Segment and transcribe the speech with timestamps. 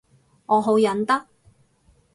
[0.47, 1.27] 我好忍得